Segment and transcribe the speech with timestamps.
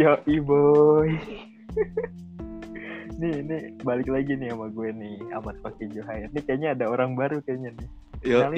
[0.00, 0.16] Yo,
[0.48, 1.12] boy.
[3.20, 6.24] nih, nih balik lagi nih sama gue nih, Ahmad Fakih Johaya.
[6.32, 7.88] Ini kayaknya ada orang baru kayaknya nih.
[8.24, 8.40] Yo.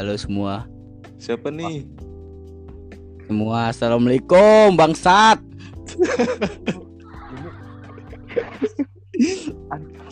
[0.00, 0.64] Halo semua.
[1.20, 1.84] siapa nih?
[3.28, 5.36] Semua assalamualaikum bangsat.
[9.20, 9.52] Ini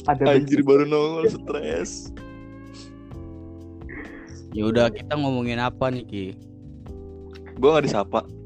[0.04, 2.12] ada Anjir baru nongol stres.
[4.52, 6.26] Ya udah kita ngomongin apa nih Ki?
[7.56, 8.41] Gua nggak disapa.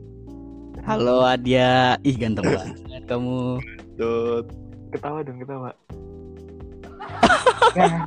[0.86, 1.98] Halo Adia.
[2.06, 3.58] Ih ganteng banget kamu.
[3.98, 4.46] Dot.
[4.94, 5.74] ketawa dong ketawa.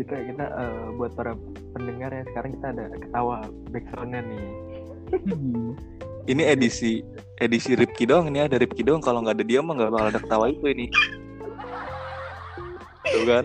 [0.00, 1.36] kita kita eh, buat para
[1.76, 3.44] pendengar ya sekarang kita ada ketawa
[3.76, 4.56] backgroundnya nih.
[6.32, 7.04] Ini edisi
[7.44, 10.20] edisi Ripki doang ini ada Ripki doang kalau nggak ada dia mah nggak bakal ada
[10.24, 10.88] ketawa itu ini.
[13.04, 13.44] Tuh kan?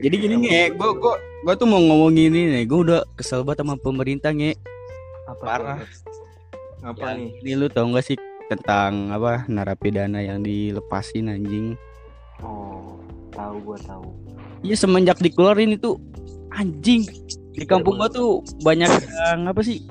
[0.00, 2.64] Jadi gini nge, gua gua gua tuh mau ngomongin ini nih.
[2.64, 4.56] Gua udah kesel banget sama pemerintah nge.
[5.28, 5.78] Apa Parah.
[5.78, 5.88] tuh?
[6.80, 7.30] Ngapa Yang nih?
[7.44, 8.16] Ini lu tau gak sih
[8.48, 11.76] tentang apa narapidana yang dilepasin anjing?
[12.40, 12.96] Oh,
[13.30, 14.08] tahu gua tahu.
[14.60, 16.00] Iya semenjak dikeluarin itu
[16.50, 17.04] anjing
[17.52, 19.84] di kampung gua tuh banyak yang apa sih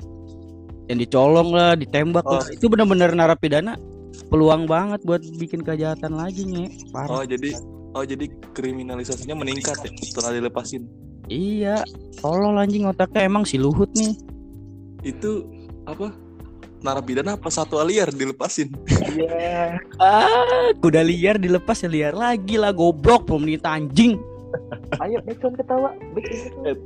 [0.90, 2.42] yang dicolong lah, ditembak Oh.
[2.42, 2.46] lah.
[2.50, 3.78] Itu benar-benar narapidana
[4.26, 6.66] peluang banget buat bikin kejahatan lagi nih.
[6.90, 7.22] Oh Parah.
[7.22, 7.54] jadi
[7.94, 10.86] oh jadi kriminalisasinya meningkat ya setelah dilepasin.
[11.30, 11.86] Iya,
[12.18, 14.18] tolol anjing otaknya emang si Luhut nih.
[15.06, 15.46] Itu
[15.86, 16.10] apa?
[16.80, 18.72] Narapidana apa satu aliar dilepasin?
[19.14, 19.78] Iya.
[20.00, 24.18] Ah, kuda liar dilepas ya liar lagi lah goblok pemerintah anjing.
[24.98, 25.94] Ayo background ketawa.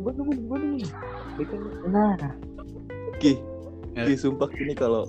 [0.05, 0.85] Nungguin.
[1.41, 1.89] Background.
[1.89, 2.17] Nah,
[3.17, 3.41] Ki,
[3.95, 4.11] Ya.
[4.11, 5.07] Ki sumpah ini kalau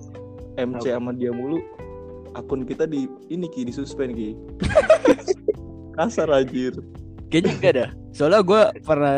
[0.53, 1.57] MC sama dia mulu
[2.37, 4.37] akun kita di ini Ki disuspend Ki.
[5.95, 6.75] Kasar anjir.
[7.27, 7.89] Kayaknya enggak dah.
[8.11, 9.15] Soalnya gue pernah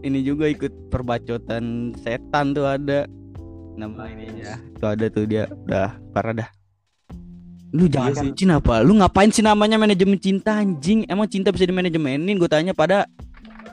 [0.00, 1.64] ini juga ikut perbacotan
[1.96, 3.06] setan tuh ada
[3.74, 4.58] nama ininya.
[4.76, 6.48] Tuh ada tuh dia udah parah dah.
[7.70, 8.28] Lu jangan Iya sih.
[8.30, 8.74] bucin apa?
[8.80, 11.04] Lu ngapain sih namanya manajemen cinta anjing?
[11.06, 12.36] Emang cinta bisa dimanajemenin?
[12.36, 13.04] Gue tanya pada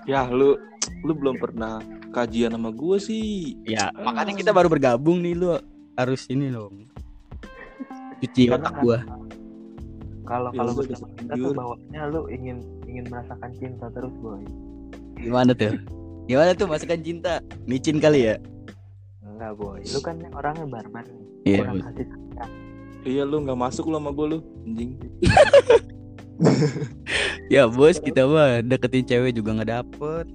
[0.03, 0.57] Ya lu
[1.01, 1.79] lu belum pernah
[2.11, 3.55] kajian sama gue sih.
[3.63, 5.55] ya makanya kita baru bergabung nih lu
[5.93, 6.67] harus ini loh.
[8.19, 8.99] Cuci Karena otak kan- gua.
[10.23, 12.57] Kalau Ya, kalau bersama kita tuh bawahnya lu ingin
[12.87, 14.43] ingin merasakan cinta terus boy.
[15.19, 15.75] Gimana tuh?
[16.27, 17.43] Gimana tuh masukan cinta?
[17.67, 18.35] Micin kali ya?
[19.23, 19.83] Enggak boy.
[19.83, 21.25] Lu kan orangnya barbar nih.
[21.43, 21.59] Iya.
[21.63, 22.51] Kurang kasih sayang.
[23.03, 24.91] Iya lu nggak masuk lu sama gue lu anjing.
[27.51, 30.25] Ya bos kita mah deketin cewek juga nggak dapet.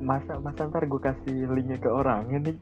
[0.00, 2.56] Masa masa ntar gue kasih linknya ke orangnya nih.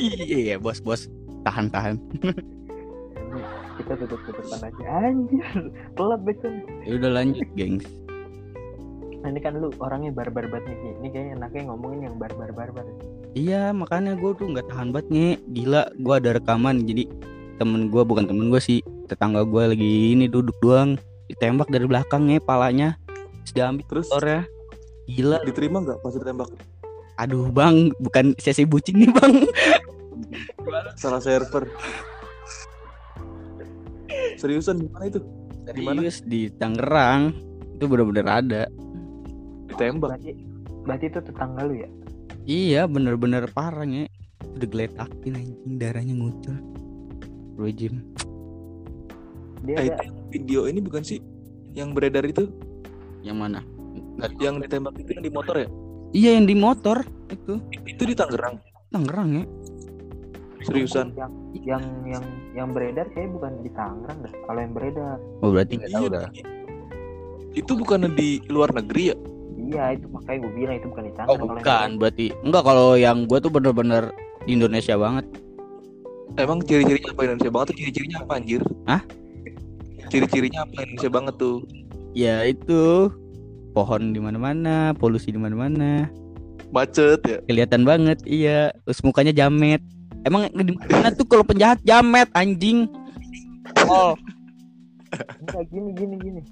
[0.46, 1.10] Iya bos bos
[1.44, 2.00] tahan tahan.
[3.80, 5.46] Kita tutup tutupan aja anjir.
[5.96, 6.60] Telat background.
[6.84, 7.86] Ya udah lanjut gengs.
[9.22, 10.90] Nah, ini kan lu orangnya barbar banget nih Ki.
[10.98, 12.84] Ini kayaknya enaknya ngomongin yang barbar barbar.
[13.38, 15.28] Iya makanya gue tuh nggak tahan banget nge.
[15.54, 17.06] Gila gue ada rekaman jadi
[17.62, 20.98] temen gue bukan temen gue sih tetangga gue lagi ini duduk doang
[21.30, 22.98] ditembak dari belakang nge palanya
[23.46, 24.40] terus diambil Terus motornya
[25.06, 26.50] gila diterima nggak pas ditembak?
[27.20, 29.46] aduh bang bukan sesi bucin nih bang
[30.96, 31.68] Salah server.
[34.42, 35.20] Seriusan gimana itu?
[35.70, 36.02] Di mana?
[36.02, 37.30] serius di Tangerang
[37.78, 38.62] itu bener-bener ada
[39.70, 40.18] Ditembak.
[40.18, 40.30] Berarti
[40.82, 41.88] berarti itu tetangga lu ya?
[42.42, 44.10] iya bener-bener parah nge
[44.58, 46.58] udah geletakin anjing darahnya ngucur
[47.54, 48.02] Rejim
[49.62, 51.22] Dia Eh, ada itu video ini bukan sih
[51.70, 52.50] yang beredar itu
[53.22, 53.62] yang mana
[54.42, 55.68] yang ditembak itu yang di motor ya?
[56.10, 58.58] iya yang di motor itu Itu di Tangerang.
[58.90, 59.44] Tangerang ya
[60.62, 61.12] Seriusan.
[61.18, 62.24] yang yang yang
[62.54, 64.32] yang beredar kayak bukan di Tangerang dah.
[64.46, 66.42] Kalau yang beredar, oh berarti nggak tahu Iya, dah Ki.
[67.52, 69.16] Itu bukannya di luar negeri ya?
[69.62, 71.38] iya itu makanya gue bilang itu bukan di Oh Tangerang.
[71.38, 74.02] Yang bukan berarti enggak kalau yang gue tuh bener-bener
[74.42, 75.26] di Indonesia banget
[76.40, 78.62] Emang ciri-cirinya apa Indonesia banget tuh ciri-cirinya apa anjir?
[78.88, 79.02] Hah?
[80.08, 81.56] Ciri-cirinya apa Indonesia banget tuh?
[82.12, 83.08] ya itu
[83.72, 86.06] pohon di mana-mana polusi di mana-mana
[86.72, 87.38] Macet ya.
[87.48, 89.80] kelihatan banget iya terus mukanya jamet
[90.24, 92.88] emang di mana tuh kalau penjahat jamet anjing
[93.88, 94.16] oh
[95.12, 96.42] Enggak gini gini gini.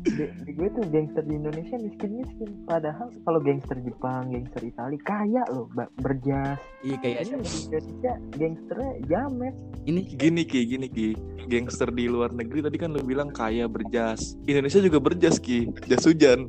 [0.00, 2.48] Di, di gue tuh gangster di Indonesia miskin miskin.
[2.64, 5.68] Padahal kalau gangster Jepang, gangster Italia kaya loh,
[6.00, 6.56] berjas.
[6.80, 9.54] iya kayak Ini di Indonesia gangsternya jamet.
[9.84, 11.12] ini Gini Ki, gini Ki.
[11.46, 14.40] Gangster di luar negeri tadi kan lu bilang kaya berjas.
[14.48, 16.48] Indonesia juga berjas Ki, jas hujan.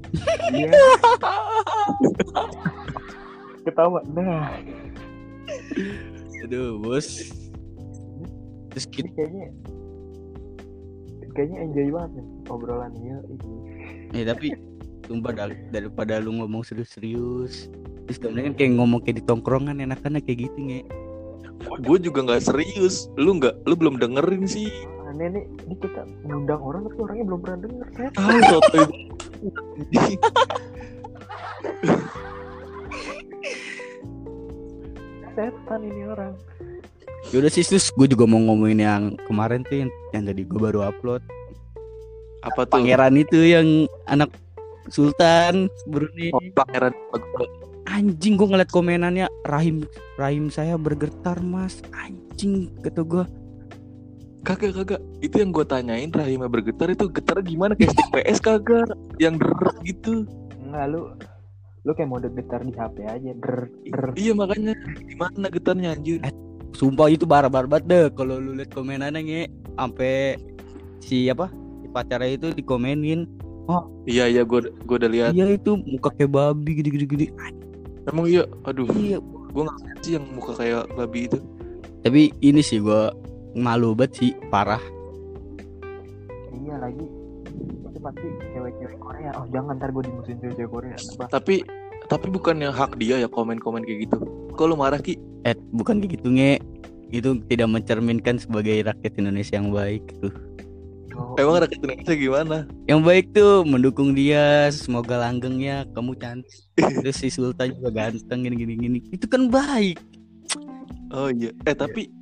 [0.50, 0.71] Iya.
[3.67, 4.00] Ketawa.
[4.15, 4.47] Nah,
[6.51, 7.31] aduh bos.
[8.75, 9.48] Terus ini kita kayaknya
[11.31, 13.24] kayaknya enjoy banget nih obrolan ya.
[14.12, 14.51] eh tapi
[15.07, 17.71] sumpah dah, daripada lu ngomong serius-serius
[18.03, 20.83] terus kemudian kayak ngomong kayak di tongkrongan enakannya kayak gitu nge.
[21.88, 23.07] Gue juga nggak serius.
[23.15, 24.68] Lu nggak lu belum dengerin sih.
[25.07, 28.92] Aneh nih ini kita ngundang orang tapi orangnya belum pernah denger tahu sotoy
[35.41, 36.38] setan ini orang.
[37.33, 40.89] Yaudah sih sus, gue juga mau ngomongin yang kemarin tuh yang, yang tadi gue baru
[40.89, 41.21] upload.
[42.45, 42.77] Apa tuh?
[42.77, 44.29] Pangeran itu yang anak
[44.89, 46.33] Sultan Brunei.
[46.33, 46.93] Oh, pangeran
[47.89, 49.85] Anjing gue ngeliat komenannya Rahim
[50.17, 51.81] Rahim saya bergetar mas.
[51.93, 53.23] Anjing kata gue
[54.41, 55.01] kagak kagak.
[55.21, 57.77] Itu yang gue tanyain rahimnya bergetar itu getar gimana?
[57.77, 58.89] Kayak stick PS kagak
[59.21, 60.25] yang deret gitu.
[60.57, 61.01] Enggak lu
[61.81, 63.57] lu kayak mode getar di HP aja der
[63.89, 64.03] der.
[64.13, 64.77] Iya makanya.
[65.01, 66.21] Gimana getarnya anjir?
[66.77, 69.43] Sumpah itu barbar banget deh Kalau lu liat komenannya nge.
[69.73, 70.37] Sampai
[71.01, 71.49] si apa
[71.81, 73.25] si pacarnya itu dikomenin.
[74.05, 77.27] Iya iya gue gue udah lihat Iya itu muka kayak babi gede-gede gede.
[78.05, 78.45] Emang iya?
[78.69, 78.85] Aduh.
[78.93, 79.17] Iya.
[79.51, 81.39] Gue nggak sih yang muka kayak babi itu.
[82.05, 83.09] Tapi ini sih gue
[83.57, 84.81] malu banget sih parah.
[86.51, 87.20] Iya lagi
[88.01, 88.27] pasti
[88.57, 89.31] cewek-cewek Korea.
[89.38, 91.62] Oh jangan ntar gue dimusuhin cewek-cewek Korea apa tapi
[92.09, 94.18] tapi bukannya hak dia ya komen-komen kayak gitu.
[94.57, 95.15] Kok lu marah ki?
[95.48, 96.59] Eh bukan kayak gitu nge.
[97.12, 100.27] Itu tidak mencerminkan sebagai rakyat Indonesia yang baik gitu.
[101.15, 102.57] oh, emang rakyat Indonesia gimana?
[102.88, 106.83] Yang baik tuh mendukung dia Semoga langgengnya kamu cantik.
[107.03, 108.75] Terus si Sultan juga ganteng gini-gini.
[108.75, 110.00] Gini Itu kan baik.
[111.12, 111.51] Oh iya.
[111.68, 112.20] Eh tapi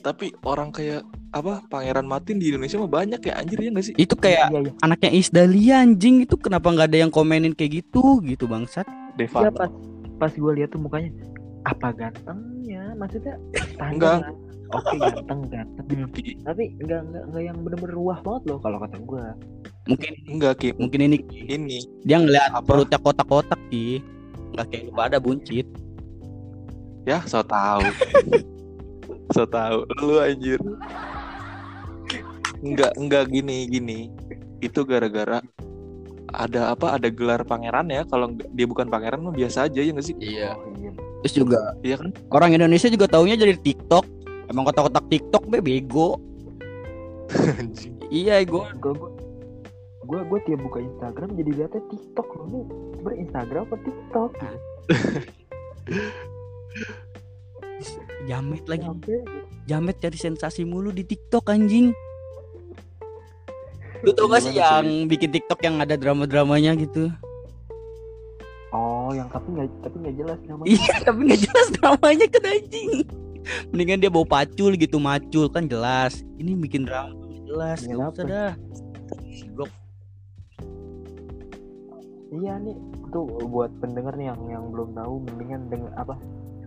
[0.00, 3.94] tapi orang kayak apa pangeran Martin di Indonesia mah banyak ya anjir ya nggak sih?
[3.94, 4.72] Itu kayak iya iya.
[4.82, 6.24] anaknya Isdalia anjing.
[6.24, 8.88] Itu kenapa nggak ada yang komenin kayak gitu Gitu bangsat?
[9.14, 9.70] Deva Iya pas
[10.16, 11.12] pas gue lihat tuh mukanya
[11.62, 12.92] apa gantengnya?
[12.94, 13.36] Maksudnya
[13.78, 14.26] Enggak.
[14.70, 15.86] oke ganteng ganteng.
[16.10, 16.38] Ki.
[16.40, 19.24] tapi enggak enggak enggak yang bener-bener ruah banget loh kalau kata gue
[19.86, 20.68] Mungkin enggak ki.
[20.76, 21.16] mungkin ini
[21.46, 21.78] ini.
[22.02, 22.62] dia ngeliat Apa?
[22.64, 23.98] perutnya kotak-kotak sih
[24.50, 25.66] nggak kayak lu pada buncit.
[27.02, 27.80] Ya so tahu
[29.30, 30.60] so tahu lu anjir.
[32.60, 33.98] Enggak enggak gini gini.
[34.60, 35.40] Itu gara-gara
[36.30, 38.02] ada apa ada gelar pangeran ya.
[38.06, 40.16] Kalau dia bukan pangeran mah biasa aja ya nggak sih?
[40.20, 40.54] Iya.
[40.54, 40.90] Oh iya.
[41.24, 42.10] Terus juga iya kan?
[42.32, 44.04] orang Indonesia juga taunya dari TikTok.
[44.50, 46.18] Emang kotak-kotak TikTok be bego.
[48.10, 49.10] Iya gue gue gue
[50.02, 52.46] gue gue tiap buka Instagram jadi liatnya TikTok loh.
[52.50, 52.66] Nih
[52.98, 54.32] sebenernya Instagram apa TikTok
[58.28, 58.86] jamet lagi.
[59.68, 61.94] Jamet cari sensasi mulu di TikTok anjing.
[64.00, 67.12] Lu tau gak sih yang bikin TikTok yang ada drama-dramanya gitu?
[68.70, 70.68] Oh yang tapi nggak tapi nggak jelas namanya.
[70.70, 72.90] Iya tapi nggak jelas dramanya kan anjing.
[73.74, 75.50] Mendingan dia bawa pacul gitu macul.
[75.50, 76.22] Kan jelas.
[76.38, 77.78] Ini bikin drama jelas.
[77.82, 78.52] Bikin nggak usah dah.
[79.58, 79.70] Blok.
[82.30, 82.78] iya nih.
[83.10, 86.14] Tuh buat pendengar nih yang yang belum tahu mendingan dengan apa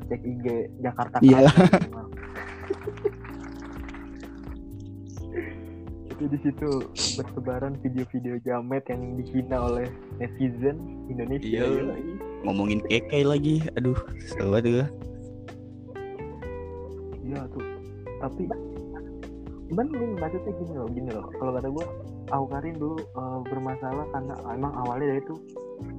[0.06, 0.46] cek IG
[0.80, 1.48] Jakarta Iya.
[6.14, 6.70] Itu di situ
[7.18, 9.88] bertebaran video-video jamet yang dihina oleh
[10.22, 10.78] netizen
[11.10, 12.16] Indonesia Iya, iya.
[12.46, 14.88] ngomongin keke lagi aduh seru banget gua.
[17.24, 17.66] Iya tuh.
[18.22, 18.42] Tapi
[19.68, 21.26] cuman ini maksudnya gini loh, gini loh.
[21.34, 21.86] Kalau kata gua
[22.32, 25.36] Aukarin dulu eh, bermasalah karena emang awalnya dari itu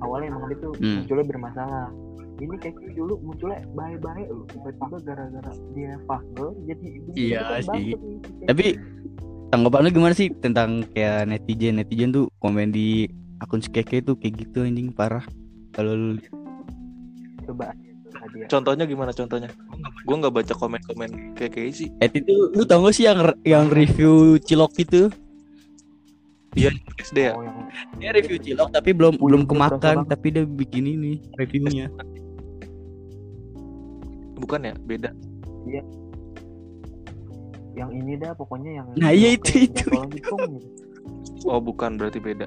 [0.00, 0.94] awalnya emang dia tuh Hmm.
[1.02, 1.88] munculnya bermasalah.
[2.34, 4.46] Ini kayak gitu dulu munculnya baik-baik loh.
[4.50, 7.94] Tiba-tiba gara-gara dia fuckgirl jadi Iya sih.
[7.94, 8.46] Keke.
[8.50, 8.66] tapi
[9.54, 13.06] tanggapan lu gimana sih tentang kayak netizen netizen tuh komen di
[13.38, 15.22] akun si keke tuh kayak gitu anjing parah
[15.70, 16.18] kalau lu
[17.46, 17.70] coba
[18.34, 18.50] dia.
[18.50, 19.46] contohnya gimana contohnya
[20.02, 23.70] gue nggak baca komen-komen kayak kayak sih eh itu lu tau gak sih yang yang
[23.70, 25.06] review cilok itu
[26.54, 26.70] dia
[27.02, 27.58] SD ya Oh, yang
[27.98, 31.90] dia review cilok tapi belum belum kemakan tapi dia bikin ini reviewnya.
[34.40, 34.74] Bukan ya?
[34.86, 35.10] Beda.
[37.74, 40.34] Yang ini dah pokoknya yang Nah, iya, itu, itu, gitu.
[41.48, 42.46] oh bukan berarti beda.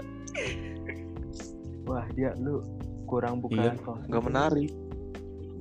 [1.87, 2.63] Wah, dia lu
[3.07, 3.73] kurang buka Iya,
[4.07, 4.71] nggak menarik.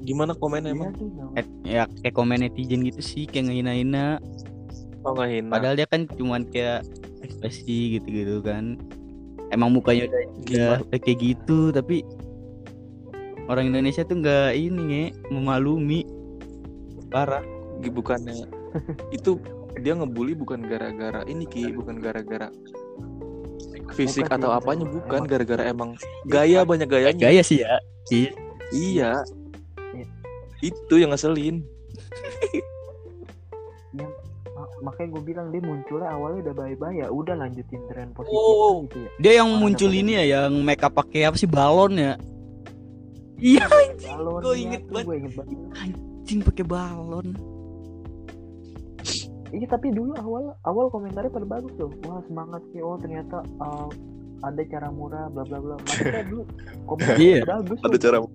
[0.07, 0.93] Gimana komennya Iya emang?
[1.35, 4.23] Eh, ya kayak komen netizen gitu sih kayak ngehina-hina.
[5.07, 6.83] Oh nggak hina padahal dia kan cuman kayak
[7.27, 8.79] ekspresi gitu-gitu kan.
[9.55, 12.03] Emang mukanya udah, kayak gitu tapi
[13.47, 16.01] orang Indonesia tuh nggak ini nge memaklumi.
[17.11, 17.45] Parah.
[17.77, 18.49] Bukannya
[19.17, 19.37] itu
[19.85, 22.49] dia ngebully bukan gara-gara ini ki bukan gara-gara
[23.93, 25.95] fisik Bukan atau apanya bukan gara-gara emang
[26.27, 27.29] gaya banyak gayanya.
[27.31, 27.79] Gaya sih ya.
[28.11, 28.31] Iya.
[28.73, 29.13] iya.
[29.95, 30.07] Iya.
[30.65, 31.61] itu yang ngeselin
[34.79, 38.85] makanya gue bilang dia munculnya awalnya udah baik-baik ya udah lanjutin tren positif Oh.
[38.85, 41.97] gitu ya dia yang Orang muncul ini ya yang make up pakai apa sih balon
[41.97, 42.15] ya
[43.37, 45.05] Iya anjing, balon gua ya, inget banget.
[45.05, 47.27] gua inget banget anjing pakai balon.
[49.47, 51.93] Iya tapi dulu awal awal komentarnya pada bagus tuh.
[52.03, 52.81] Wah semangat sih.
[52.81, 53.87] Oh ternyata uh,
[54.41, 55.77] ada cara murah bla bla bla.
[55.79, 56.43] Maksudnya dulu
[56.85, 57.41] komentarnya Iya.
[57.45, 57.79] bagus.
[57.79, 58.01] Ada tuh.
[58.01, 58.17] cara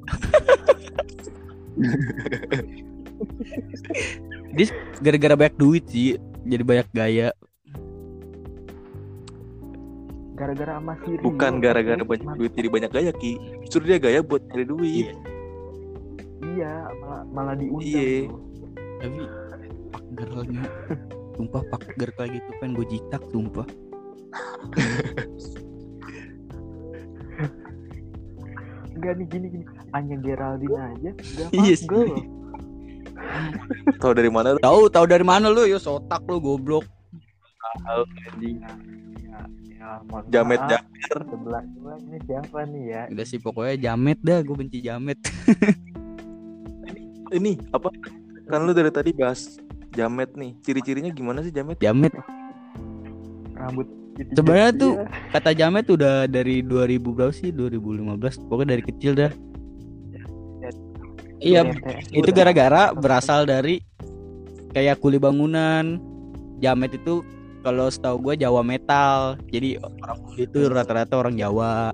[5.01, 7.29] Gara-gara banyak duit sih, jadi banyak gaya.
[10.33, 13.38] Gara-gara sama si Rio, bukan gara-gara banyak ma- duit jadi banyak gaya ki.
[13.62, 15.13] Justru dia gaya buat nyari duit.
[15.13, 15.13] Iya.
[16.41, 17.86] Iya malah malah diundang.
[17.86, 18.25] Iya.
[18.25, 18.39] tuh.
[19.01, 19.21] Tapi
[19.91, 20.63] pak girlnya,
[21.38, 23.67] sumpah pak girl kayak gitu pengen gue jitak sumpah.
[28.98, 29.65] Enggak nih gini gini.
[29.93, 31.12] Hanya Geraldine aja.
[31.17, 32.05] Gak Iya pas gue.
[33.98, 34.53] Tahu dari mana?
[34.53, 34.60] lu?
[34.60, 35.63] Tahu tahu dari mana lu?
[35.63, 36.86] Yo sotak lu goblok.
[37.80, 38.58] Tahu, anjing.
[39.22, 39.39] Ya,
[39.72, 40.60] ya, mohon Jamet.
[40.62, 41.20] Jamer.
[41.24, 43.01] Sebelah gua ini siapa nih ya?
[43.08, 45.18] Udah sih pokoknya jamet dah, gue benci jamet.
[47.32, 47.88] Ini apa?
[48.46, 49.56] Kan lu dari tadi bahas
[49.89, 50.51] jamet nih.
[50.60, 51.80] Ciri-cirinya gimana sih jamet?
[51.80, 52.12] Jamet
[53.56, 53.88] Rambut
[54.36, 55.08] Sebenarnya tuh- ya.
[55.32, 57.50] kata jamet udah dari 2000 berapa sih?
[57.50, 58.36] 2015.
[58.44, 59.32] Pokoknya dari kecil dah.
[61.41, 63.81] Iya, MTS itu gara-gara berasal dari
[64.77, 65.98] kayak kuli bangunan.
[66.62, 67.25] Jamet itu
[67.65, 69.41] kalau setahu gue Jawa metal.
[69.50, 71.89] Jadi orang kuli itu rata-rata orang Jawa.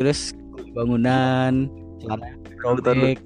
[0.00, 1.68] Terus kuli bangunan,
[2.00, 2.28] celana
[2.64, 3.20] robek.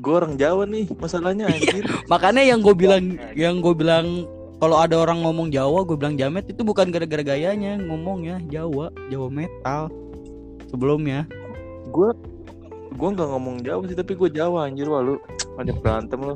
[0.00, 1.84] Gue orang Jawa nih masalahnya anjir.
[2.06, 4.30] Makanya yang gue bilang, yang gue bilang
[4.62, 9.28] kalau ada orang ngomong Jawa, gue bilang jamet itu bukan gara-gara gayanya ngomongnya Jawa, Jawa
[9.28, 9.90] metal.
[10.70, 11.26] Sebelumnya,
[11.90, 12.14] Gue
[12.90, 15.16] gue nggak ngomong Jawa sih tapi gue Jawa anjir wah lu
[15.54, 16.34] banyak berantem lu.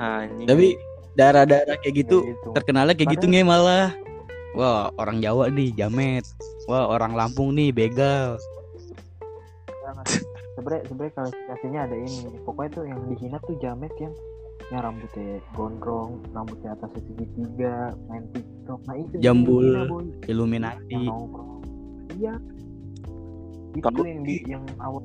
[0.00, 0.48] Anjing.
[0.48, 0.66] tapi
[1.12, 2.48] daerah-daerah kayak gitu Kayak gitu.
[2.56, 3.92] terkenalnya kayak gitu nge malah.
[4.52, 6.24] Wah orang Jawa nih jamet.
[6.66, 8.40] Wah orang Lampung nih begal.
[10.54, 14.12] sebenarnya sebenarnya klasifikasinya ada ini pokoknya tuh yang dihina tuh jamet yang
[14.68, 17.74] yang rambutnya gondrong rambutnya atasnya segitiga
[18.06, 19.66] main tiktok nah itu Jambul.
[19.72, 19.88] yang
[20.28, 21.00] Illuminati.
[22.12, 22.34] iya
[23.70, 25.02] itu Tapi- yang di yang awal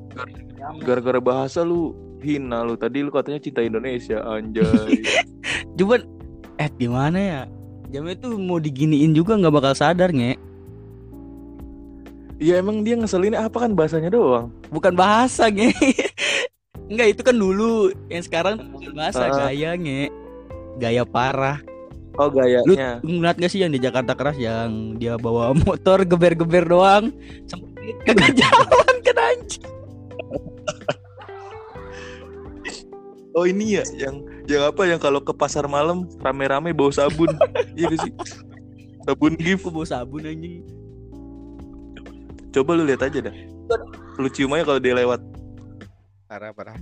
[0.80, 5.02] gara-gara bahasa lu hina lu tadi lu katanya cinta Indonesia anjay.
[5.78, 6.00] Cuman
[6.56, 7.42] eh gimana ya?
[7.86, 10.34] Jamet tuh mau diginiin juga nggak bakal sadar nge.
[12.36, 14.52] Iya emang dia ngeselinnya apa kan bahasanya doang.
[14.68, 15.72] Bukan bahasa nge.
[16.90, 17.88] Enggak itu kan dulu.
[18.06, 19.48] Yang sekarang bukan bahasa Ah.
[19.48, 20.10] gaya nge.
[20.76, 21.62] Gaya parah.
[22.16, 22.96] Oh Lu gayanya.
[23.04, 27.12] ngeliat gak sih yang di Jakarta keras yang dia bawa motor geber-geber doang
[27.44, 27.75] sempit
[28.06, 29.66] kagak jalan kan anjing.
[33.36, 37.36] Oh ini ya yang yang apa yang kalau ke pasar malam rame-rame bawa sabun.
[37.76, 38.12] iya gak sih?
[39.04, 39.68] Sabun gift.
[39.68, 40.64] Bawa sabun anjing.
[42.48, 43.36] Coba lu lihat aja dah.
[44.16, 45.20] Lu cium aja kalau dia lewat.
[46.24, 46.80] Parah parah.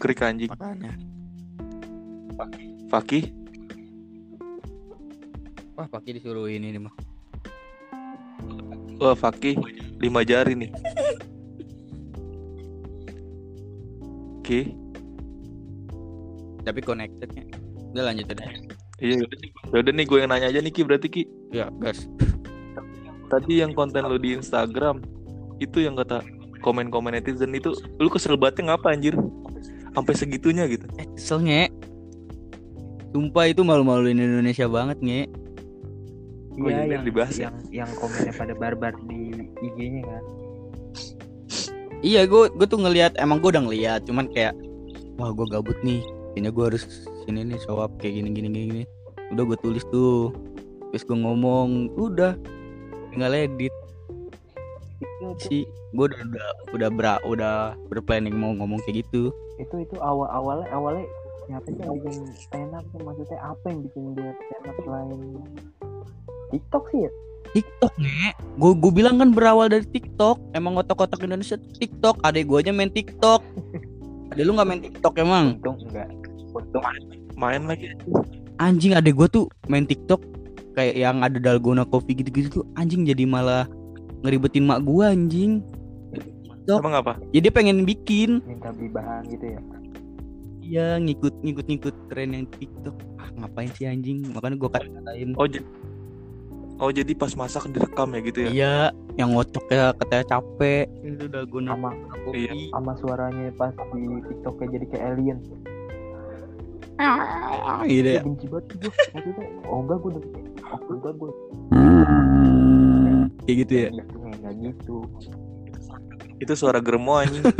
[0.00, 0.48] Kerik anjing.
[0.48, 0.96] Makanya.
[2.88, 3.39] Fakih.
[5.80, 6.92] Wah pakai disuruh ini nih mah.
[9.00, 9.56] Wah Fakih
[9.96, 10.68] lima jari nih.
[14.36, 14.76] Oke.
[16.68, 17.48] Tapi connectednya.
[17.96, 18.44] Udah lanjut aja.
[19.00, 19.24] Iya.
[19.72, 21.24] Yaudah nih gue yang nanya aja nih Ki berarti Ki.
[21.48, 22.04] Ya gas.
[23.32, 25.00] Tadi yang konten lu di Instagram
[25.64, 26.20] itu yang kata
[26.60, 29.16] komen-komen netizen itu lu kesel bangetnya ngapa anjir?
[29.96, 30.84] Sampai segitunya gitu.
[31.00, 31.72] Eh kesel nge.
[33.16, 35.39] Sumpah itu malu-maluin Indonesia banget nge.
[36.60, 37.48] Oh, iya yang dibahas ya?
[37.48, 40.24] yang yang komennya pada barbar di IG-nya kan
[42.00, 44.56] Iya gue gue tuh ngelihat emang gue udah ngeliat cuman kayak
[45.20, 46.00] wah gue gabut nih
[46.32, 46.84] kayaknya gue harus
[47.28, 48.84] sini nih show up kayak gini gini gini, gini.
[49.36, 50.32] udah gue tulis tuh
[50.90, 52.40] terus gue ngomong udah
[53.12, 53.72] tinggal edit
[55.36, 59.28] sih gue udah udah udah bra, udah berplanning mau ngomong kayak gitu
[59.60, 61.04] itu itu awal awalnya awalnya
[61.44, 65.08] siapa sih yang bikin stand up tuh maksudnya apa yang bikin dia stand up selain
[66.50, 67.10] TikTok sih ya?
[67.50, 68.30] TikTok nih
[68.62, 70.38] gue gue bilang kan berawal dari TikTok.
[70.54, 72.22] Emang otak-otak Indonesia TikTok.
[72.22, 73.42] Adek gue aja main TikTok.
[74.34, 75.58] Adek lu nggak main TikTok emang?
[75.58, 76.08] Untung enggak
[76.54, 76.82] untung
[77.38, 77.64] Main.
[77.64, 77.96] Lagi.
[78.60, 80.20] anjing adek gue tuh main TikTok
[80.76, 83.64] kayak yang ada dalgona coffee gitu-gitu tuh anjing jadi malah
[84.20, 85.64] ngeribetin mak gue anjing.
[86.68, 86.84] Dok.
[86.84, 87.16] Emang apa?
[87.32, 88.44] jadi dia pengen bikin.
[88.44, 89.60] Minta beli bahan gitu ya?
[90.60, 92.94] Iya ngikut ngikut ngikut tren yang TikTok.
[93.16, 94.22] Ah ngapain sih anjing?
[94.30, 95.48] Makanya gue katain Oh
[96.80, 98.48] Oh jadi pas masak direkam ya gitu ya?
[98.48, 98.74] iya
[99.14, 100.88] yang ngocoknya katanya capek.
[101.04, 101.90] Itu dalgona sama
[102.24, 102.52] kopi Iya.
[102.72, 105.38] sama suaranya pas di TikToknya jadi kayak alien.
[107.84, 108.92] Gitu Gue ya benci banget gue
[109.64, 110.22] oh enggak gue udah
[110.68, 111.30] oh enggak gue
[113.40, 113.88] kayak gitu ya?
[113.92, 114.08] Enggak
[114.40, 114.96] enggak gitu.
[116.40, 117.44] Itu suara germo anjing.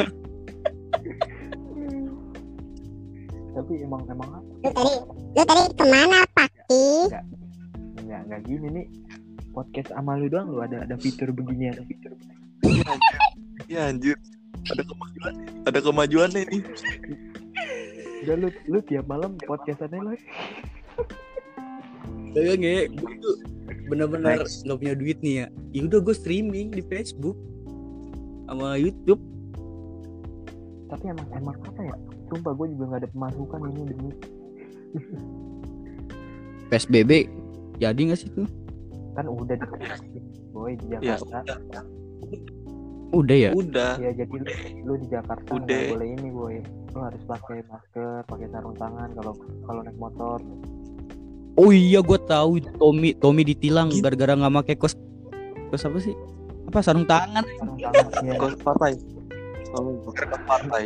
[3.50, 4.48] tapi emang emang apa?
[4.64, 4.94] Lu tadi,
[5.36, 6.88] lu tadi ke mana Paki?
[8.00, 8.86] enggak enggak gini nih
[9.50, 12.38] podcast sama lu doang lu ada ada fitur begini ada fitur begini.
[13.70, 14.16] Iya anjir.
[14.70, 15.34] Ada kemajuan.
[15.66, 16.62] Ada kemajuannya nih.
[18.20, 20.12] udah lu lu tiap malam podcastannya lo
[22.30, 23.34] Kagak nge, gue tuh
[23.90, 25.46] bener-bener nggak punya duit nih ya.
[25.74, 27.34] Ya udah gue streaming di Facebook
[28.46, 29.22] sama YouTube.
[30.90, 31.94] tapi emang emang apa ya
[32.26, 34.10] sumpah gue juga nggak ada pemasukan ini demi
[36.66, 37.30] PSBB
[37.78, 38.50] jadi nggak sih tuh?
[39.20, 39.66] Kan udah di
[40.50, 41.44] boy di Ya, Jakarta
[43.10, 43.50] Udah ya.
[43.52, 43.98] udah.
[43.98, 44.46] ya jadi lu,
[44.80, 45.82] lu di Jakarta Udah.
[45.90, 46.56] boleh ini boy
[46.88, 50.40] lu harus pakai masker pakai sarung tangan kalau kalau naik motor
[51.54, 54.94] Oh iya gue tahu Tommy Tommy ditilang gara-gara nggak pakai kos
[55.68, 56.14] kos apa sih?
[56.64, 57.42] Apa sarung tangan?
[57.44, 58.92] sarung tangan ya Kos partai.
[59.68, 60.84] Kos partai.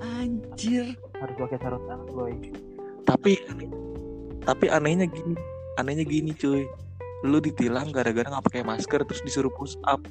[0.00, 0.96] Anjir.
[1.12, 2.32] harus pakai sarung tangan boy
[3.04, 3.32] Tapi
[4.42, 5.34] tapi anehnya gini.
[5.76, 6.64] Anehnya gini cuy.
[7.22, 10.02] Lu ditilang gara-gara nggak pakai masker terus disuruh push up.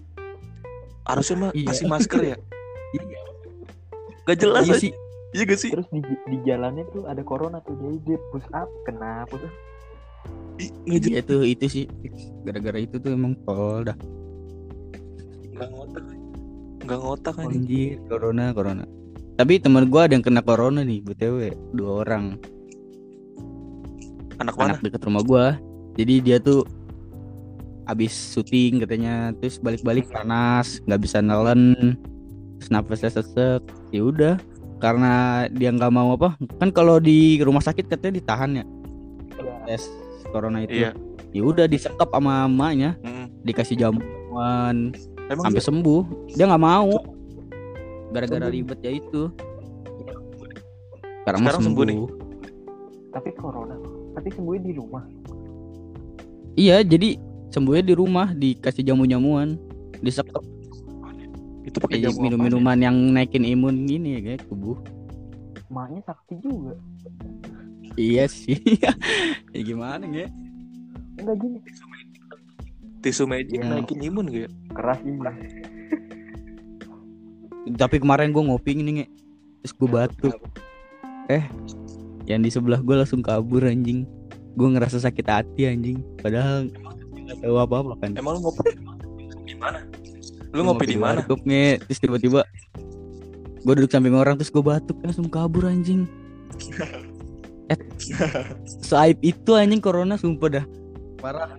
[1.03, 1.67] Harusnya mah Iya.
[1.67, 2.37] kasih masker ya.
[2.91, 3.19] Iya.
[4.21, 4.81] Gak jelas Iya aja.
[4.81, 4.91] sih.
[5.31, 5.71] Iya gak sih?
[5.71, 9.53] terus di di jalannya tuh ada corona tuh jadi dia push up kena push up
[10.59, 11.07] Ih, Nggak jelas.
[11.07, 11.83] Iya itu itu sih
[12.43, 13.95] gara-gara itu tuh emang tol dah.
[15.51, 16.03] Nggak ngotak.
[16.81, 17.63] Nggak ngotak anjing.
[17.63, 18.83] Anjir, corona, corona.
[19.33, 21.37] Tapi teman gua ada yang kena corona nih, BTW,
[21.71, 22.35] dua orang.
[24.37, 24.75] Anak mana?
[24.75, 25.45] Anak deket rumah gua.
[25.95, 26.67] Jadi dia tuh
[27.91, 31.95] habis syuting katanya, terus balik-balik panas, nggak bisa nelen,
[32.57, 33.61] terus nafasnya sesek.
[33.91, 34.33] Ya udah,
[34.77, 36.39] karena dia nggak mau apa?
[36.57, 38.65] Kan kalau di rumah sakit katanya ditahan ya
[39.41, 39.85] ya tes
[40.29, 40.81] corona itu.
[40.81, 40.91] Iya.
[41.31, 43.25] Ya udah disekap sama Mm.
[43.41, 44.91] dikasih jamuan,
[45.27, 45.67] Emang sampai iya?
[45.67, 46.91] sembuh dia nggak mau
[48.11, 48.53] gara-gara Sembuh.
[48.53, 49.21] ribet ya itu
[51.23, 51.97] sekarang, Sekarang sembuh nih?
[53.11, 53.75] tapi corona
[54.11, 55.03] tapi sembuhnya di rumah
[56.53, 57.15] iya jadi
[57.51, 59.59] sembuhnya di rumah dikasih jamu-jamuan
[59.99, 60.43] disekep
[61.61, 62.45] itu pakai kayak jamu minum apaan ya?
[62.49, 64.77] minuman yang naikin imun gini ya kayak tubuh.
[65.69, 66.73] Maknya sakti juga.
[67.95, 68.57] Iya sih.
[69.51, 70.31] Ya gimana ya
[71.21, 71.59] enggak gini.
[73.01, 73.69] Tisu magic Iya.
[73.69, 74.49] naikin imun gak ya?
[74.73, 74.99] keras.
[77.61, 79.07] Ini tapi kemarin gue ngopi nih nge
[79.61, 80.35] terus gue batuk.
[81.29, 81.45] Eh
[82.25, 84.09] yang di sebelah gue langsung kabur anjing.
[84.57, 86.01] Gue ngerasa sakit hati anjing.
[86.17, 86.73] Padahal
[87.31, 88.11] nggak tahu apa apa kan?
[88.19, 88.63] Emang lu ngopi?
[89.47, 89.79] Di mana?
[90.51, 91.23] Lu ngopi di mana?
[91.23, 92.41] warkop nge terus tiba-tiba
[93.61, 96.03] gue duduk samping orang terus gue batuk langsung kabur anjing.
[97.71, 97.79] Eh,
[98.83, 100.65] Saib itu anjing corona sumpah dah.
[101.23, 101.55] Parah.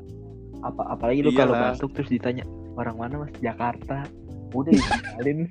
[0.61, 2.45] Apa apalagi lu kalau batuk terus ditanya
[2.77, 3.33] orang mana mas?
[3.41, 4.05] Jakarta.
[4.53, 5.49] Udah dikenalin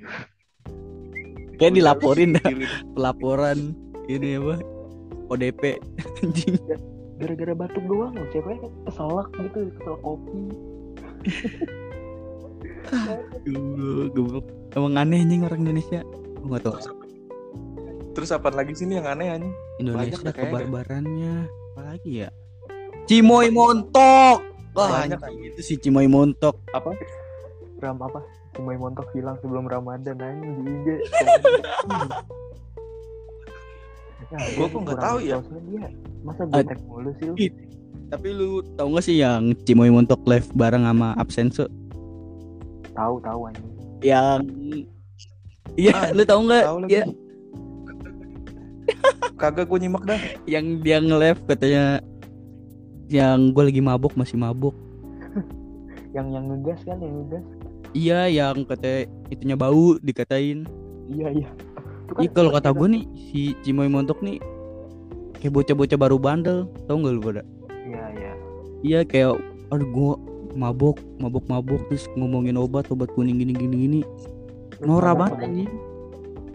[1.58, 2.46] kayak dilaporin dah.
[2.94, 3.74] pelaporan.
[4.06, 4.62] Ini apa?
[5.34, 5.82] ODP
[6.22, 6.54] anjing
[7.22, 8.12] gara-gara batuk doang.
[8.18, 10.42] Loh ceweknya kan keselak gitu keselak kopi.
[14.12, 14.46] Goblok.
[14.74, 16.00] emang aneh anjing orang Indonesia.
[16.42, 16.98] Gue gak tau
[18.12, 19.54] Terus apa lagi sini yang aneh anjing?
[19.78, 20.66] Indonesia kayaknya.
[20.66, 21.34] kebarbarannya.
[21.72, 22.28] Apa lagi ya?
[23.08, 24.44] Cimoy montok!
[24.72, 26.58] Wah, Banyak, anjing, itu si Cimoy montok.
[26.76, 26.92] Apa?
[27.82, 28.22] ram apa?
[28.54, 30.86] Cimoy montok hilang sebelum Ramadan anjing di IG
[34.32, 35.36] Nah, Gua dia kok nggak kurang tahu ya.
[35.62, 35.86] dia.
[36.22, 37.34] Masa gue tag mulu sih lu?
[38.08, 41.64] Tapi lu tau gak sih yang Cimoy montok live bareng sama Absenso
[42.92, 43.68] Tahu tahu anjing.
[44.00, 44.40] yang
[45.72, 46.62] Iya, Ah, lu tau nggak?
[46.62, 46.92] Tahu lagi.
[46.92, 47.02] Ya,
[49.38, 50.20] Kagak gue nyimak dah.
[50.44, 51.98] yang dia nge-live katanya
[53.08, 54.74] yang gue lagi mabok masih mabok.
[56.12, 57.44] Yang yang ngegas kan yang ngegas.
[57.92, 60.64] Iya, yang kata itunya bau dikatain.
[61.08, 61.48] Iya iya.
[62.20, 64.36] Ih, kalau kata gue nih si Cimoy montok nih
[65.40, 67.42] kayak bocah-bocah baru bandel, tau gak lu pada?
[67.88, 68.32] Iya iya.
[68.82, 69.40] Iya kayak
[69.72, 70.12] aduh gue
[70.52, 74.00] mabok, mabok mabok terus ngomongin obat, obat kuning gini gini gini.
[74.84, 75.70] Ngomong banget anjing.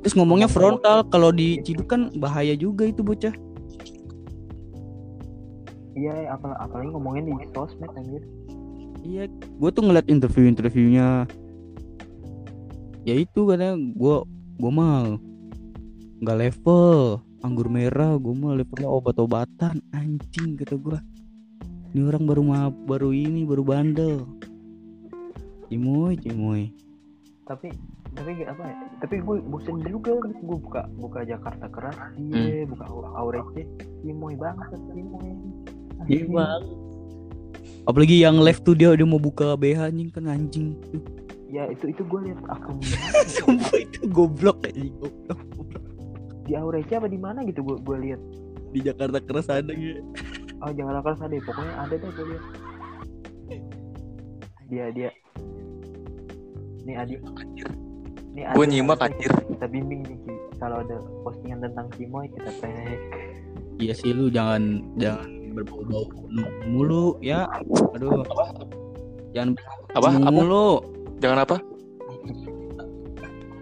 [0.06, 3.34] Terus ngomongnya Ngomong- frontal, kalau diciduk kan bahaya juga itu bocah.
[5.98, 8.22] Iya apal apalagi ngomongin di sosmed anjir.
[9.02, 11.26] Iya, gue tuh ngeliat interview-interviewnya.
[13.08, 14.16] Ya itu katanya gue
[14.58, 15.16] gue mah
[16.18, 21.00] nggak level anggur merah, gue mah levelnya obat-obatan anjing kata gue.
[21.94, 24.26] Ini orang baru ma baru ini baru bandel.
[25.70, 26.74] Cimoy, cimoy.
[27.46, 27.72] Tapi
[28.18, 32.90] tapi gak apa ya tapi gue bosen juga gue buka buka Jakarta keras iya buka
[32.90, 33.62] Au- Aurece
[34.02, 35.38] Simoy banget Simoy
[36.10, 36.64] Iya bang.
[37.86, 40.74] Apalagi yang live tuh dia udah mau buka BH anjing kan anjing.
[41.48, 42.82] ya itu itu gue liat akun
[43.38, 44.98] Sumpah itu goblok anjing.
[44.98, 45.40] Goblok.
[45.54, 45.84] goblok.
[46.48, 48.22] Di Aurece apa di mana gitu gue gue liat
[48.72, 50.00] Di Jakarta keras ada ya.
[50.64, 52.44] oh jangan keras ada ya, pokoknya ada deh gue liat
[54.68, 55.10] dia dia
[56.84, 57.16] nih Adi
[58.36, 59.32] nih Gue Adi nyimak harusnya anjir.
[59.52, 60.34] kita bimbing nih Ki.
[60.58, 63.00] kalau ada postingan tentang Simoy kita tag
[63.78, 66.10] Iya sih lu jangan jangan berbau-bau
[66.66, 67.46] mulu ya.
[67.94, 68.26] Aduh.
[69.38, 69.54] Jangan
[69.94, 70.10] Apa?
[70.18, 70.30] Apa?
[70.34, 70.82] mulu.
[71.22, 71.58] Jangan apa?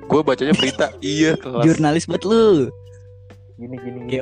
[0.05, 0.87] Gue bacanya berita.
[1.01, 1.63] iya kelas.
[1.65, 2.69] Jurnalis buat lu.
[3.55, 4.19] gini gini gini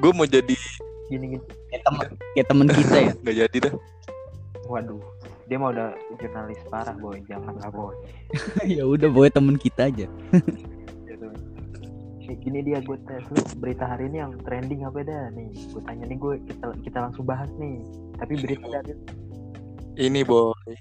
[0.00, 0.56] Gue mau jadi
[1.12, 1.44] gini, gini.
[1.68, 3.12] kayak temen kayak temen kita ya.
[3.20, 3.74] nggak jadi dah.
[4.64, 5.02] waduh
[5.44, 7.92] dia mah udah jurnalis parah boy jangan lah boy
[8.78, 10.06] ya udah boy temen kita aja.
[11.04, 11.26] gitu.
[12.24, 15.82] Nih, gini dia gue tes lu berita hari ini yang trending apa dah nih gue
[15.84, 17.82] tanya nih gue kita kita langsung bahas nih
[18.16, 18.94] tapi berita dari
[20.00, 20.72] Ini boy.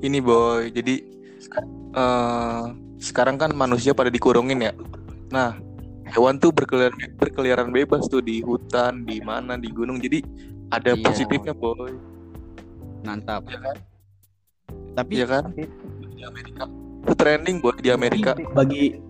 [0.00, 0.72] Ini boy.
[0.72, 0.94] Jadi
[1.94, 2.64] eh
[3.00, 4.72] sekarang kan manusia pada dikurungin ya.
[5.32, 5.56] Nah,
[6.12, 9.96] hewan tuh berkeliaran berkeliaran bebas tuh di hutan, di mana, di gunung.
[9.98, 10.20] Jadi
[10.68, 11.02] ada Iya.
[11.02, 11.96] positifnya boy.
[13.02, 13.48] Mantap.
[13.48, 13.76] Iya kan?
[14.92, 15.44] Tapi Iya kan?
[15.48, 15.64] tapi
[16.14, 16.64] Di Amerika.
[17.00, 18.36] Itu trending boy di Amerika.
[18.52, 19.00] bagi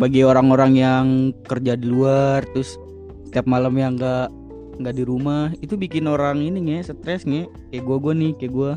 [0.00, 1.06] bagi orang-orang yang
[1.44, 2.80] kerja di luar terus
[3.28, 4.32] setiap malam yang nggak
[4.80, 8.52] nggak di rumah itu bikin orang ini nge stres nge kayak gua gua nih kayak
[8.56, 8.72] gua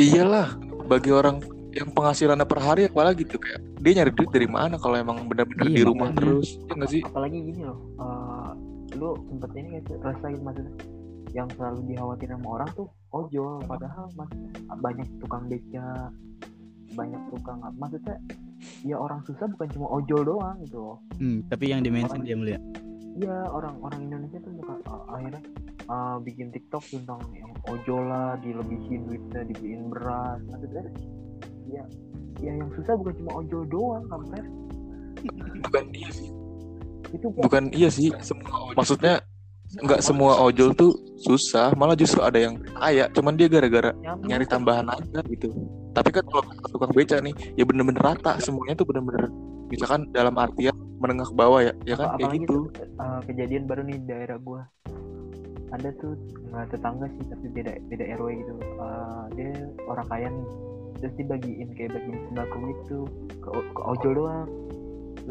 [0.00, 0.56] Iyalah,
[0.88, 4.96] bagi orang yang penghasilannya per hari apalagi tuh kayak dia nyari duit dari mana kalau
[4.96, 6.20] emang benar-benar Iya, di rumah makanya.
[6.20, 8.50] terus ya nggak sih apalagi gini loh eh,
[8.92, 10.74] lu sempet ini gak sih rasain maksudnya
[11.32, 14.28] yang selalu dikhawatirin sama orang tuh ojol padahal mas
[14.68, 15.88] banyak tukang beca
[16.92, 18.16] banyak tukang maksudnya
[18.84, 22.60] ya orang susah bukan cuma ojol doang gitu loh hmm, tapi yang dimention dia melihat
[23.12, 25.44] Iya orang-orang Indonesia tuh suka uh, akhirnya
[25.84, 30.40] uh, bikin TikTok tentang yang ojol lah, dilebihin duitnya, dibeliin beras.
[30.48, 30.88] Maksudnya
[31.72, 31.84] ya,
[32.44, 34.46] ya yang susah bukan cuma ojol doang, kampret.
[35.62, 36.28] bukan iya sih
[37.12, 39.20] Itu bukan iya sih semua maksudnya
[39.72, 43.92] nggak semua ojol tuh susah malah justru ada yang kaya cuman dia gara-gara
[44.24, 45.48] nyari tambahan aja gitu
[45.92, 49.28] tapi kan kalau tukang beca nih ya bener-bener rata semuanya tuh bener-bener
[49.72, 52.64] misalkan dalam artian menengah ke bawah ya ya kan kayak gitu tuh,
[53.00, 54.62] uh, kejadian baru nih daerah gua.
[55.72, 56.14] Ada tuh
[56.52, 58.54] nggak tetangga sih tapi beda beda RW gitu.
[58.76, 59.50] Uh, dia
[59.90, 60.46] orang kaya nih.
[61.00, 62.98] Terus dibagiin kayak bagiin sembako gitu.
[63.40, 64.48] Ke, ke ojol doang.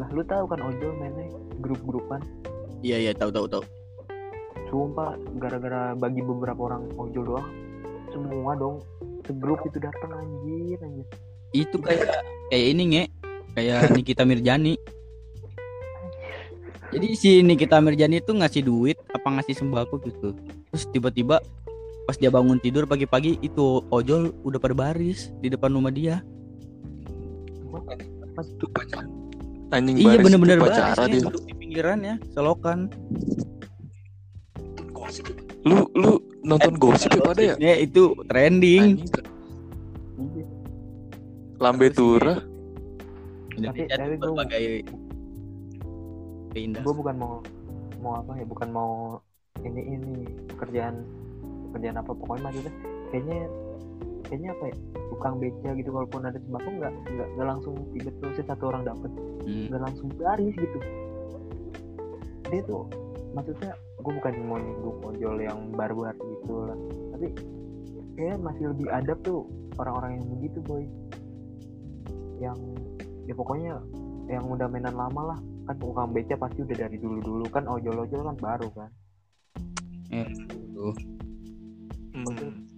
[0.00, 1.26] Lah lu tahu kan ojol mainnya
[1.60, 2.22] grup-grupan.
[2.82, 3.64] iya iya tahu tahu tahu.
[4.66, 7.48] Sumpah gara-gara bagi beberapa orang ojol doang
[8.10, 8.82] semua dong
[9.24, 11.06] segrup itu datang anjir anjir.
[11.54, 12.10] Itu kayak
[12.50, 13.04] kayak ini nge.
[13.52, 14.74] Kayak Nikita Mirjani
[16.92, 20.36] jadi si Nikita Mirjani itu ngasih duit apa ngasih sembako gitu.
[20.68, 21.40] Terus tiba-tiba
[22.06, 26.20] pas dia bangun tidur pagi-pagi itu ojol udah pada baris di depan rumah dia.
[28.58, 29.08] Tuh pacaran.
[29.72, 31.22] anjing iya baris bener-bener baris pacaran ya, dia.
[31.24, 32.78] duduk di pinggiran ya selokan.
[35.62, 37.54] Lu lu nonton gosip ya pada ya?
[37.56, 39.00] Ya itu trending.
[39.00, 40.48] Anjing,
[41.62, 41.86] lambe
[43.54, 44.64] Indonesia tapi gua- berbagai
[46.52, 46.84] keindahan.
[46.84, 47.34] gue bukan mau
[48.02, 48.92] mau apa ya bukan mau
[49.62, 50.12] ini ini
[50.52, 51.06] pekerjaan
[51.72, 52.72] pekerjaan apa pokoknya maksudnya
[53.08, 53.38] kayaknya
[54.28, 54.74] kayaknya apa ya
[55.12, 59.10] tukang beca gitu walaupun ada sembako nggak nggak nggak langsung tiba-tiba sih satu orang dapet
[59.42, 59.66] Hmm.
[59.74, 60.78] nggak langsung baris gitu
[62.46, 62.86] dia tuh
[63.34, 66.78] maksudnya gue bukan mau nyinggung ojol yang barbar gitu lah
[67.10, 67.26] tapi
[68.14, 69.48] kayak masih lebih adab tuh
[69.82, 70.84] orang-orang yang begitu boy
[72.38, 72.58] yang
[73.26, 73.82] ya pokoknya
[74.30, 78.36] yang udah mainan lama lah kan tukang beca pasti udah dari dulu-dulu kan ojol-ojol kan
[78.38, 78.90] baru kan
[80.76, 80.94] Tuh.
[82.12, 82.68] Hmm.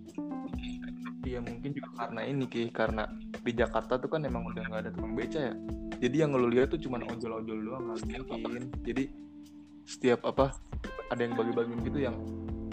[1.24, 2.70] Iya mungkin juga karena ini ki.
[2.70, 3.08] Karena
[3.42, 5.54] di Jakarta tuh kan emang udah nggak ada tukang beca ya.
[5.98, 8.62] Jadi yang lo lihat tuh cuma ojol-ojol doang nggak mungkin.
[8.84, 9.04] Jadi
[9.84, 10.54] setiap apa
[11.12, 12.16] ada yang bagi-bagiin gitu yang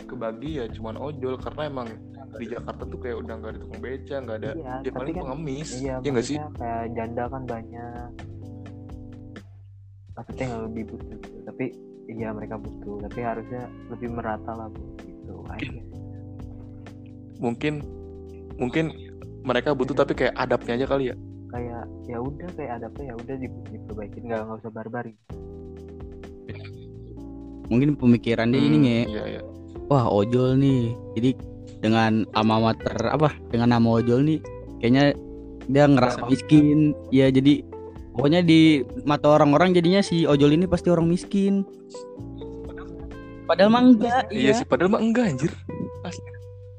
[0.05, 1.39] kebagi ya cuma ojol.
[1.39, 1.87] Karena emang
[2.37, 5.23] di Jakarta tuh kayak udah nggak ada tukang beca nggak ada iya ya paling kan
[5.27, 5.69] pengemis.
[5.83, 6.37] iya ya nggak sih?
[6.55, 8.09] kayak janda kan banyak.
[10.11, 11.39] Maksudnya yang lebih butuh gitu.
[11.47, 11.65] tapi
[12.11, 12.95] iya mereka butuh.
[13.09, 15.35] Tapi harusnya lebih merata lah bu gitu.
[15.47, 15.90] Aja
[17.41, 17.81] mungkin
[18.55, 18.93] mungkin
[19.41, 21.15] mereka butuh tapi kayak adabnya aja kali ya.
[21.49, 25.23] Kayak ya udah kayak adabnya ya udah di- diperbaikin nggak nggak usah barbar gitu.
[27.67, 28.99] mungkin pemikiran dia ini Hmm, nge.
[29.07, 29.41] iya iya.
[29.87, 30.91] Wah ojol nih.
[31.15, 31.29] Jadi
[31.79, 34.39] dengan alma mater apa dengan nama ojol nih
[34.77, 35.15] kayaknya
[35.65, 36.91] dia ngerasa miskin.
[37.09, 37.63] ya jadi
[38.11, 41.63] pokoknya di mata orang-orang jadinya si ojol ini pasti orang miskin.
[43.47, 44.53] Padahal mah enggak Iya iya.
[44.53, 45.51] sih, padahal mah enggak anjir.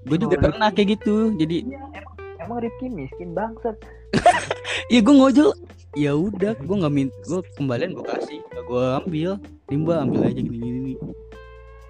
[0.03, 3.77] Gue juga Orang- pernah kayak gitu jadi Iya, emang emang Rifki miskin bangsat.
[4.89, 5.51] Ya gue ngojol.
[5.93, 9.31] Ya udah gue nggak minta gue kembalian gue kasih gue ambil.
[9.65, 10.95] Timba ambil aja gini gini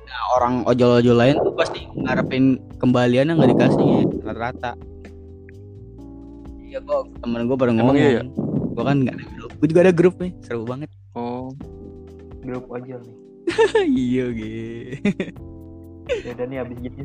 [0.03, 2.45] nah orang ojol-ojol lain tuh pasti ngarepin
[2.77, 4.71] kembalian yang nggak dikasih ya, rata-rata.
[6.63, 7.97] Iya kok temen gue pada Emang ngomong.
[7.97, 8.23] iya ya?
[8.69, 9.51] gue kan nggak ada grup.
[9.57, 10.33] Gue juga ada grup nih.
[10.43, 10.91] Seru banget.
[11.13, 11.49] Oh,
[12.41, 13.17] grup ojol nih.
[13.89, 15.33] Iya gitu
[16.23, 17.03] Yaudah nih abis gitu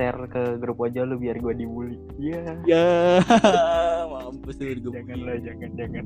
[0.00, 2.84] share ke grup ojol lu biar gua dibully Iya ya
[4.08, 6.04] mampus tuh gue Jangan lah jangan jangan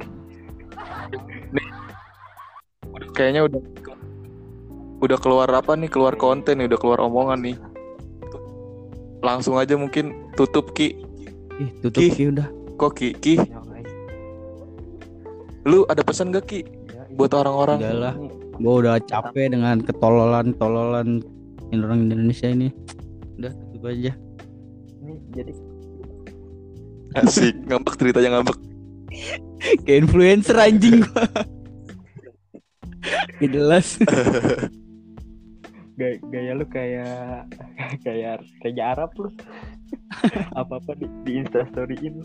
[2.91, 3.61] udah kayaknya udah
[5.03, 5.91] udah keluar apa nih?
[5.91, 7.57] Keluar konten nih, udah keluar omongan nih.
[9.21, 10.95] Langsung aja mungkin tutup Ki.
[11.61, 12.11] ih tutup Ki.
[12.11, 13.09] Ki udah Kok Ki?
[13.15, 13.91] Ki, Ya, guys.
[15.65, 17.79] lu ada pesan gak Ki Ya, buat orang-orang?
[17.79, 18.15] Enggak lah.
[18.19, 21.19] ini gue udah capek dengan ketololan tololan
[21.75, 22.71] orang Indonesia ini
[23.85, 24.13] tutup aja
[25.05, 25.53] ini jadi
[27.15, 28.59] Asik, ngambek ceritanya ngambek.
[29.87, 31.29] kayak influencer anjing gua
[33.39, 34.01] Gak jelas
[36.01, 37.47] gaya, gaya lu kayak
[38.03, 39.29] kayak kayak Arab lu
[40.57, 42.25] apa apa di, di instastoryin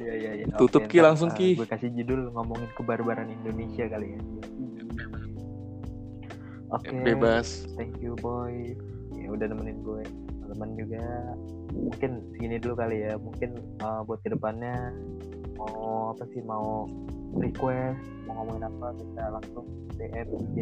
[0.00, 0.46] Iya iya iya.
[0.60, 1.56] Tutup, Ki, langsung, Ki.
[1.56, 4.20] Gue kasih judul ngomongin kebarbaran Indonesia kali ya.
[6.74, 7.00] Oke.
[7.00, 7.64] Bebas.
[7.78, 8.76] Thank you boy.
[9.20, 10.02] Ya udah nemenin gue.
[10.50, 11.04] Teman juga.
[11.70, 13.14] Mungkin segini dulu kali ya.
[13.20, 13.50] Mungkin
[13.84, 14.96] uh, buat ke depannya
[15.60, 16.88] mau apa sih mau
[17.36, 19.66] request mau ngomongin apa bisa langsung
[20.00, 20.56] DM IG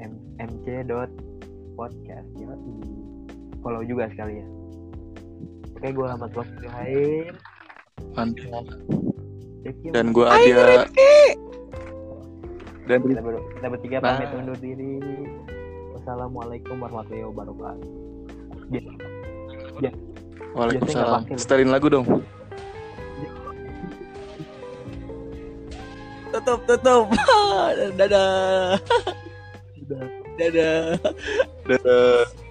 [0.00, 1.12] M mc dot
[1.76, 2.26] podcast.
[2.40, 2.56] Ya
[3.60, 4.64] follow juga sekalian
[5.84, 7.34] oke gue Ahmad Wasfi Haim.
[8.16, 8.64] Mantap.
[9.92, 10.88] Dan gua ada
[12.84, 15.00] dan kita, ber- kita bertiga pamit undur diri
[16.04, 17.88] wassalamualaikum warahmatullahi wabarakatuh
[20.54, 21.24] Waalaikumsalam.
[21.24, 21.40] pakai.
[21.40, 22.04] Setelin lagu dong.
[26.28, 27.06] tutup tutup
[27.96, 28.74] dadah
[29.80, 30.04] Udah.
[30.36, 30.98] dadah
[31.64, 32.43] Dadah.